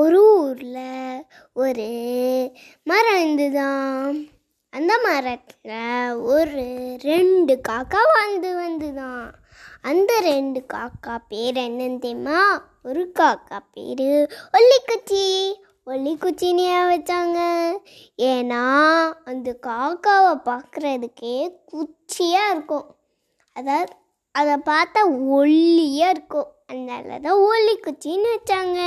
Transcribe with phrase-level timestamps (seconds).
[0.00, 1.88] ஒரு ஊரில் ஒரு
[2.82, 4.16] மரம் இருந்துதான்
[4.72, 6.64] அந்த மரத்தில் ஒரு
[7.02, 9.26] ரெண்டு காக்கா வாழ்ந்து வந்துதான்
[9.82, 12.40] அந்த ரெண்டு காக்கா பேர் என்னன்னு தெரியுமா?
[12.82, 14.06] ஒரு காக்கா பேர்
[14.56, 15.26] ஒல்லிக்குச்சி.
[15.86, 17.40] ஒல்லிக்குச்சின்னு ஏன் வச்சாங்க?
[18.22, 18.62] ஏன்னா
[19.24, 21.36] அந்த காக்காவை பார்க்குறதுக்கே
[21.72, 22.88] குச்சியாக இருக்கும்.
[23.56, 23.92] அதாவது
[24.32, 26.50] அதை பார்த்தா ஒல்லியாக இருக்கும்.
[26.66, 28.80] அதனால தான் ஒல்லிக்குச்சின்னு வச்சாங்க.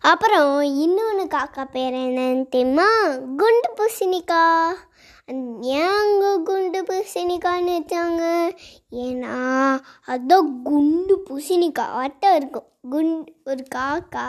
[0.00, 2.88] அப்புறம் இன்னொன்று காக்கா பேர் என்னன்னு தெரியுமா?
[3.40, 4.42] குண்டு பூசணிக்கா.
[5.80, 8.22] ஏங்க குண்டு பூசணிக்கான்னு வச்சாங்க?
[9.04, 9.34] ஏன்னா
[10.12, 12.68] அதுதான் குண்டு பூசணிக்கா வட்டம் இருக்கும்.
[12.90, 14.26] குண்டு ஒரு காக்கா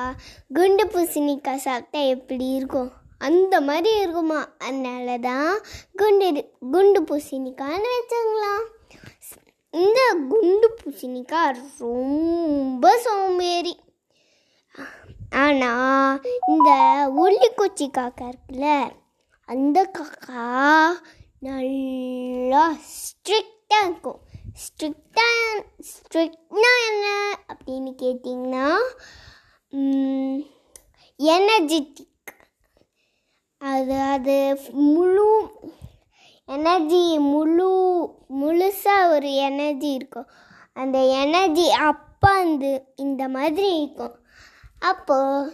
[0.54, 2.92] குண்டு பூசணிக்காய் சாப்பிட்டா எப்படி இருக்கும்?
[3.28, 4.42] அந்த மாதிரி இருக்குமா?
[4.60, 5.54] அதனால தான்
[5.96, 6.28] குண்டு
[6.72, 8.64] குண்டு பூசணிக்கான்னு வச்சாங்களாம்.
[9.74, 10.00] இந்த
[10.30, 12.81] குண்டு பூசணிக்காய் ரொம்ப
[15.64, 16.20] ஆனால்
[16.52, 16.70] இந்த
[17.22, 18.68] உள்ளிக்குச்சி காக்கா இருக்குல்ல
[19.50, 20.46] அந்த காக்கா
[21.48, 22.64] நல்லா
[22.94, 24.22] ஸ்ட்ரிக்டாக இருக்கும்.
[24.64, 27.06] ஸ்ட்ரிக்டாக ஸ்ட்ரிக்ட்னா என்ன
[27.52, 28.70] அப்படின்னு கேட்டிங்கன்னா
[31.20, 32.34] எனர்ஜெட்டிக்
[33.62, 34.38] அது அது
[34.88, 35.28] முழு
[36.50, 37.70] எனர்ஜி முழு
[38.42, 40.32] முழுசாக ஒரு எனர்ஜி இருக்கும்.
[40.82, 42.66] அந்த எனர்ஜி அப்போ அந்த
[43.06, 44.16] இந்த மாதிரி இருக்கும்.
[44.82, 45.50] அப்போ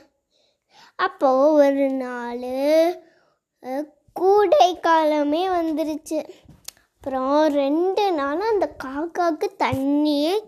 [0.95, 3.01] அப்போ ஒரு நாள்
[4.13, 6.29] கூடை காலமே வந்துருச்சு.
[6.95, 10.43] அப்புறம் ரெண்டு நாளும் அந்த காக்காவுக்கு தண்ணியே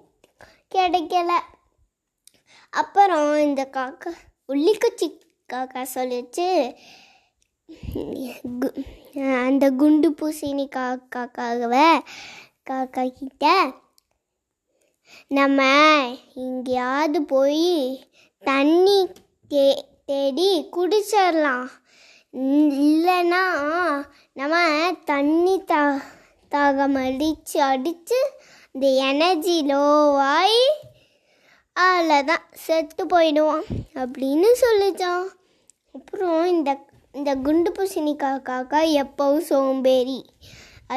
[0.75, 1.31] கிடைக்கல.
[2.69, 4.13] அப்புறம் இந்த காக்கா
[4.47, 5.19] உள்ளிக்குச்சி
[5.53, 6.75] காக்கா சொல்லிச்சு.
[8.59, 11.99] கு- அந்த குண்டு பூசணி காக்காக்காகவே
[12.69, 13.73] காக்கா கிட்ட
[15.27, 15.61] நம்ம
[16.33, 18.07] எங்கேயாவது போய்
[18.43, 18.99] தண்ணி
[19.51, 19.65] தே
[20.09, 21.67] தேடி குடிச்சிடலாம்.
[22.83, 23.43] இல்லைன்னா
[24.39, 24.55] நம்ம
[25.11, 25.75] தண்ணி த
[26.51, 28.19] தாகம் அடித்து அடித்து
[28.75, 30.63] இந்த எனர்ஜி லோவாகி
[31.75, 33.65] அவ்வளோதான் செத்து போயிடுவோம்
[34.01, 35.27] அப்படின்னு சொல்லிச்சான்.
[35.97, 36.71] அப்புறம் இந்த
[37.13, 40.19] இந்த குண்டு பூசணி காக்கா எப்போவும் சோம்பேறி.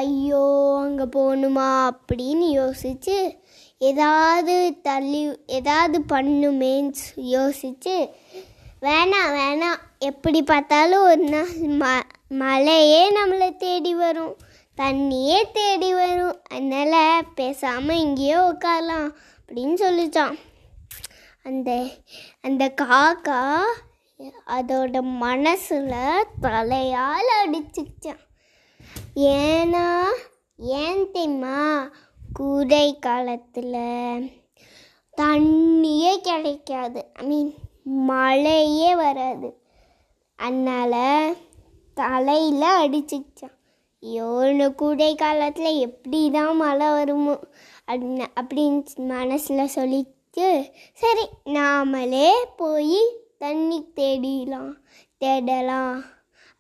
[0.01, 0.43] ஐயோ
[0.83, 3.17] அங்கே போகணுமா அப்படின்னு யோசிச்சு
[3.89, 5.23] ஏதாவது தள்ளி
[5.59, 7.03] ஏதாவது பண்ணுமேன்னு
[7.35, 7.97] யோசிச்சு
[8.87, 11.91] வேணாம் வேணாம் எப்படி பார்த்தாலும் ஒரு நாள் ம
[12.41, 14.35] மழையே நம்மளை தேடி வரும்
[14.79, 19.09] தண்ணியே தேடி வரும் அதனால் பேசாமல் இங்கேயே உட்காரலாம்
[19.41, 20.37] அப்படின்னு சொல்லிச்சான்.
[21.49, 21.71] அந்த
[22.47, 23.41] அந்த காக்கா
[24.57, 25.95] அதோட மனசில்
[26.45, 28.23] தலையால் அடிச்சுக்கிச்சான்.
[29.35, 29.87] ஏன்னா
[30.79, 31.59] ஏன் தெரியுமா
[32.33, 33.75] கூடை காலத்தில்
[35.19, 37.01] தண்ணியே கிடைக்காது.
[37.15, 37.55] ஐ மீன்
[38.07, 39.49] மழையே வராது.
[40.39, 41.37] அதனால்
[41.95, 43.57] தலையில் அடிச்சுக்கிச்சான்
[44.03, 47.35] ஐயோன்னு கூடை காலத்தில் எப்படி தான் மழை வருமோ.
[47.89, 50.47] அப்படின்னு அப்படின்னு மனசில் சொல்லிட்டு
[50.93, 53.01] சரி நாமளே போய்
[53.39, 54.73] தண்ணி தேடிலாம்
[55.19, 56.05] தேடலாம்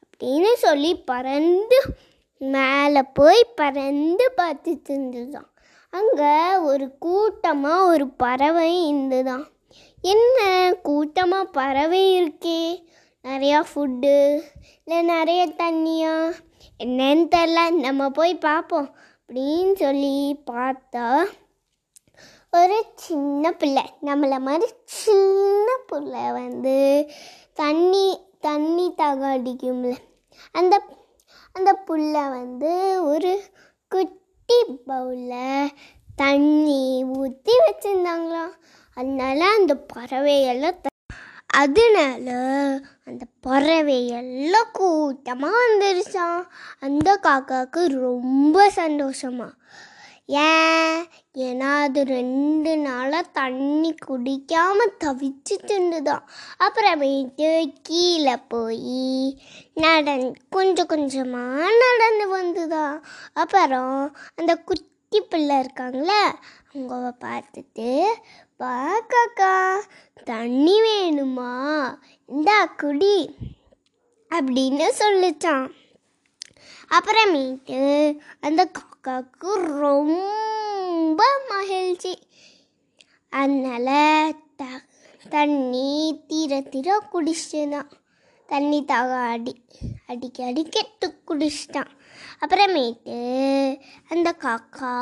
[0.04, 1.80] அப்படின்னு சொல்லி பறந்து
[2.40, 5.51] மேலே போய் பறந்து பார்த்துட்டு இருந்துதான்
[5.96, 9.44] அங்கே ஒரு கூட்டமாக ஒரு பறவை இருந்துதான்.
[10.02, 10.38] என்ன
[10.82, 12.62] கூட்டமாக பறவை இருக்கே?
[13.24, 14.14] நிறையா ஃபுட்டு
[14.84, 16.14] இல்லை நிறைய தண்ணியா?
[16.84, 18.88] என்னன்னு தெரில நம்ம போய் பார்ப்போம்
[19.28, 20.16] அப்படின்னு சொல்லி
[20.50, 21.06] பார்த்தா
[22.52, 26.78] ஒரு சின்ன பிள்ளை நம்மளை மாதிரி சின்ன பிள்ளை வந்து
[27.54, 28.08] தண்ணி
[28.40, 29.94] தண்ணி தக அடிக்கும்ல.
[30.52, 30.74] அந்த
[31.52, 32.72] அந்த புள்ள வந்து
[33.04, 33.32] ஒரு
[33.88, 34.20] குட்டி
[34.86, 35.72] பவுலில்
[36.16, 38.54] தண்ணி ஊற்றி வச்சுருந்தாங்களாம்
[38.96, 40.80] அதனால அந்த பறவையெல்லாம்
[41.46, 42.28] அதனால
[43.04, 46.42] அந்த பறவை எல்லாம் கூட்டமாக வந்துருச்சான்
[46.80, 49.48] அந்த காக்காவுக்கு ரொம்ப சந்தோஷமா.
[50.32, 51.06] ஏன்?
[51.38, 56.28] ஏன்னா அது ரெண்டு நாளாக தண்ணி குடிக்காம தவிச்சு இருந்துதான்
[56.60, 59.40] அப்புறமேட்டு கீழே போய்
[59.74, 63.02] நடந் கொஞ்சம் கொஞ்சமாக நடந்து வந்துதான்.
[63.32, 66.24] அப்புறம் அந்த குட்டி பிள்ளை இருக்காங்களே
[66.74, 68.04] அவங்க பார்த்துட்டு
[68.58, 69.80] பார்க்கக்கா
[70.24, 71.94] தண்ணி வேணுமா?
[72.26, 73.36] இந்தா குடி.
[74.34, 75.70] அப்படின்னு சொல்லிச்சான்.
[76.96, 77.78] அப்புறமேட்டு
[78.40, 82.12] அந்த காக்காவுக்கு ரொம்ப மகிழ்ச்சி.
[83.32, 83.88] அதனால
[84.56, 84.64] த
[85.30, 85.90] தண்ணி
[86.26, 87.90] தீர தீர குடிச்சுதான்
[88.48, 89.54] தண்ணி தாக அடி
[90.06, 91.92] அடிக்க அடிக்கட்டு குடிச்சிட்டான்.
[92.40, 93.18] அப்புறமேட்டு
[94.08, 94.92] அந்த காக்கா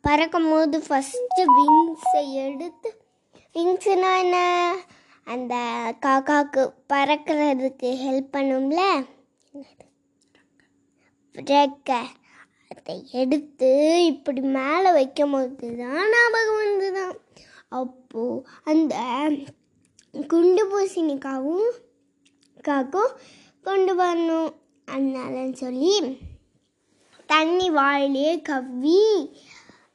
[0.00, 2.90] பறக்கும் போது ஃபஸ்ட்டு விங்ஸை எடுத்து
[3.54, 4.36] விங்ஸ்னா என்ன?
[5.24, 5.54] அந்த
[6.06, 6.62] காக்காவுக்கு
[6.92, 8.82] பறக்கிறதுக்கு ஹெல்ப் பண்ணும்ல?
[11.34, 12.00] ரெக்கை
[12.68, 13.70] அதை எடுத்து
[14.04, 17.14] இப்படி மேலே வைக்கும் போது தான் ஞாபகம் வந்துதான்
[17.68, 18.94] அப்போது அந்த
[20.28, 21.68] குண்டு பூசணிக்காவும்
[22.64, 23.12] காக்கும்
[23.64, 24.50] கொண்டு வரணும்.
[24.88, 25.92] அதனாலன்னு சொல்லி
[27.26, 29.02] தண்ணி வாயிலே கவ்வி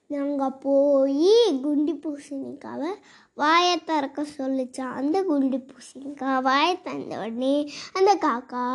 [0.10, 2.92] நாங்கள் போய் குண்டு பூசணிக்காவை
[3.34, 7.56] வாயை திறக்க சொல்லிச்சான் அந்த குண்டு பூசணிக்காய் வாயை திறந்த உடனே
[7.94, 8.66] அந்த காக்கா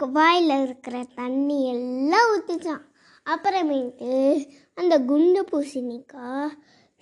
[0.00, 2.84] வாயில் இருக்கிற தண்ணி எல்லாம் ஊற்றிச்சான்
[3.26, 4.10] அப்புறமேட்டு
[4.78, 6.28] அந்த குண்டு பூசணிக்கா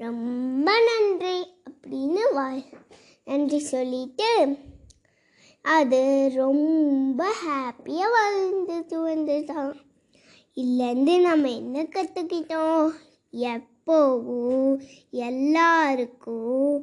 [0.01, 2.63] ரொம்ப நன்றி அப்படின்னு வாய்
[3.27, 4.31] நன்றி சொல்லிட்டு
[5.65, 6.03] அது
[6.35, 9.75] ரொம்ப ஹாப்பியாக வாழ்ந்துட்டு வந்துட்டான்
[10.57, 12.89] இதுலேருந்து நம்ம என்ன கற்றுக்கிட்டோம்
[13.33, 14.73] எப்போவும்
[15.27, 16.75] எல்லாருக்கும்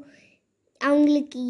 [0.81, 1.43] அவங்களுக்கு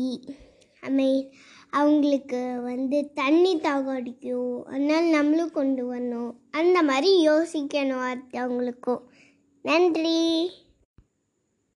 [0.84, 1.22] ஐ மீன்
[1.70, 6.34] அவங்களுக்கு வந்து தண்ணி தாகம் அடிக்கும் அதனால் நம்மளும் கொண்டு வரணும்.
[6.52, 9.02] அந்த மாதிரி யோசிக்கணும் அடுத்தவங்களுக்கும்.
[9.62, 10.52] நன்றி.